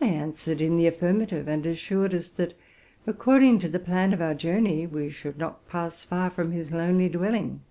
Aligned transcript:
They 0.00 0.10
answered 0.14 0.60
in 0.60 0.76
the 0.76 0.86
affirmative, 0.86 1.48
and 1.48 1.64
assured 1.64 2.12
us, 2.12 2.28
that, 2.28 2.52
according 3.06 3.58
to 3.60 3.70
the 3.70 3.78
plan 3.78 4.12
of 4.12 4.20
our 4.20 4.34
journey, 4.34 4.86
we 4.86 5.08
should 5.08 5.38
not 5.38 5.66
pass 5.66 6.04
far 6.04 6.28
from 6.28 6.52
his 6.52 6.72
lonely 6.72 7.08
dwelling. 7.08 7.62